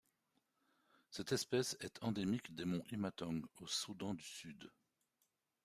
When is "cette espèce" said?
1.11-1.77